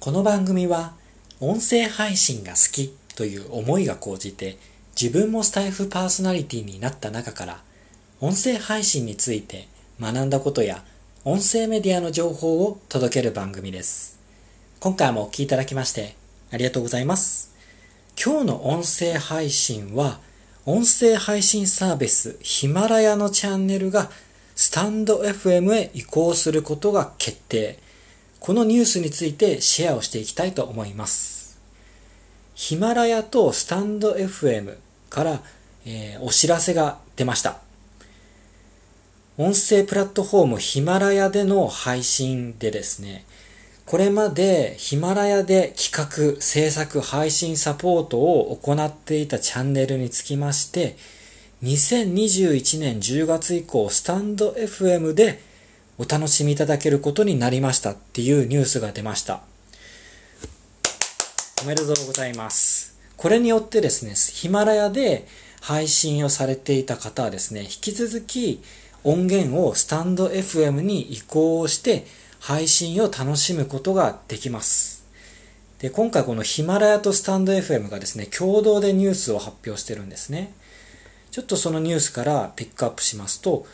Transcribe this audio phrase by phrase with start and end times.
[0.00, 0.94] この番組は
[1.40, 4.56] 音声配信が好きという思いが高じて
[4.98, 7.60] 自分もスタイフパーソナリティになった中から
[8.18, 9.68] 音声配信について
[10.00, 10.82] 学んだことや
[11.24, 14.18] 音声メディアの情報を届ける番組です。
[14.80, 16.16] 今回もお聴きいただきまして
[16.50, 17.54] ありがとうございます。
[18.16, 20.18] 今日の音声配信は
[20.64, 24.10] 音声配信サービスヒマラヤのチャンネルが
[24.56, 27.89] スタンド FM へ移行することが決定。
[28.40, 31.60] このニュースについてシェアをしていきたいと思います。
[32.54, 34.76] ヒマラヤとスタンド FM
[35.10, 35.42] から、
[35.84, 37.58] えー、お知らせが出ました。
[39.36, 43.26] 音声プラットフォームヒマラヤでの配信でですね、
[43.84, 50.96] これまでヒマラヤで企画、制作、配信サポートを行っていたチャンネルにつきまして、
[51.62, 55.49] 2021年10月以降、スタンド FM で
[56.00, 59.42] お楽しみいただけることになりましたっていうニュースが出ました。
[61.62, 62.98] おめでとうございます。
[63.18, 65.26] これによってですね、ヒマラヤで
[65.60, 68.62] 配信をされていた方はですね、引き続き
[69.04, 72.06] 音源をスタンド FM に移行して
[72.38, 75.04] 配信を楽しむことができます。
[75.80, 80.54] で、今回このヒマラヤとスタンド FM がですね、共同でニュースを発表してるんですね。
[81.30, 83.66] ちょっとそのニュースからピックアップしますと、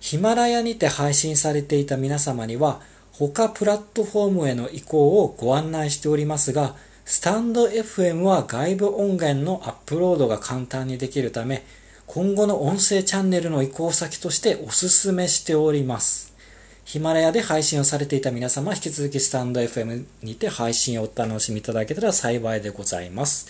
[0.00, 2.80] ヒマラヤにて配信されていた皆様には
[3.12, 11.64] 他プラットフォームへの移行をご案内しておりますが、スタンド FM は外部音源のアップロードが簡単にできるため、
[12.06, 16.32] 今後の音声チャンネルの移行先としてお勧めしております。
[16.84, 23.48] ヒマラヤで配信をされていた皆様引き続きスタンド FM にて配信をお楽しみいただけたら幸いでございます。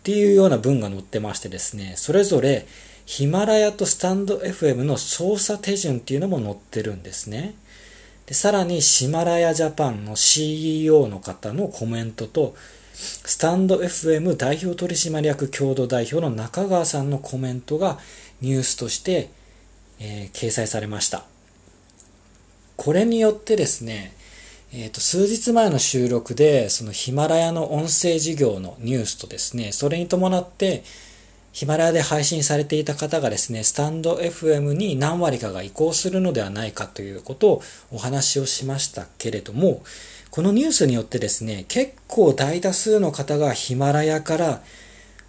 [0.00, 2.66] っていうような文が載ってましてですね、それぞれ
[3.06, 7.54] ヒマラヤとスタンド FM の操作手順っていうのも載ってるんですね。
[8.26, 12.56] でさらにシマラヤジャパンの CEO の方のコメントと、
[12.94, 17.98] スタンド FM 代表取締役共同代表の中川さんのコメントが
[18.40, 19.30] ニュースとして、
[20.00, 21.24] えー、掲載されました。
[22.76, 24.14] これによってですね、
[24.72, 30.82] え、ー、と、数日前の収録で、そのヒマラヤの音声事業のニュースとですね、それに伴って、
[31.56, 39.82] ヒマラヤで配信されていた方がですね、スタンド FM に何割かが移行するのではないかということをお話をしましたけれども、
[40.30, 44.60] このニュースによってですね、結構大多数の方がヒマラヤから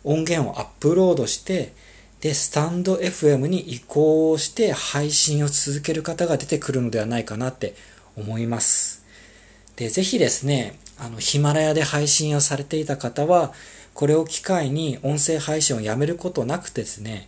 [0.03, 1.71] 音源をアップロードして、
[2.19, 7.73] で、スタンド FM に移行して配信を続ける方が出てくるのではないかなって
[8.17, 9.01] 思います。
[9.77, 13.53] で、ぜひですね、あの、ヒマラヤで配信をされていた方は、
[13.97, 17.27] これを機会に音声配信をやめることなくですね、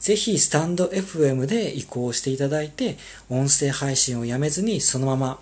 [0.00, 2.96] ぜひスタンド FM で移行していただいて、
[3.28, 5.38] 音声配信をやめずにそのまま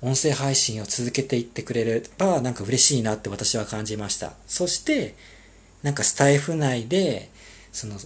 [0.00, 4.34] 音声配信を続けていってくれればなんか嬉しいなって私は感じました。
[4.46, 5.16] そして、
[5.82, 7.28] なんかスタイフ内で、
[7.72, 7.96] その、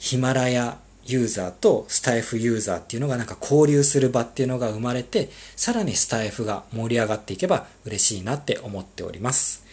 [0.00, 9.64] ヒマラヤユーザーとスタイフユーザーっていうのがなんか交流する場っていうのが生まれて、さらにスタイフが盛り上がっていけば嬉しいなって思っております。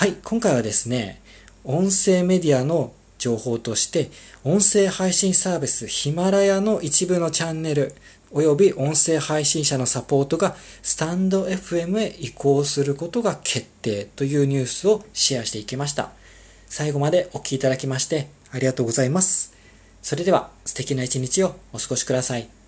[0.00, 1.20] はい、今回はですね、
[1.62, 4.10] 音声メディアの情報として、
[4.44, 7.92] 音声配信サービスヒマラヤの一部のチャンネル、
[8.30, 16.12] および音声配信者のサポートがスタンド FM へ移行することが決定というニュースをシェアしていきました。
[16.66, 19.52] 最後までお聴きいただきましてありがとうございます。
[20.00, 22.59] それでは素敵な一日をお過ごしください。